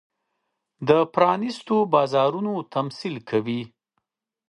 [0.87, 3.61] د پرانېستو بازارونو تمثیل کوي.